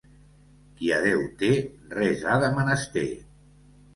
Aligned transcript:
Qui 0.77 0.87
a 0.95 1.01
Déu 1.03 1.19
té, 1.41 1.51
res 1.97 2.25
ha 2.25 2.39
de 2.47 2.51
menester. 2.57 3.07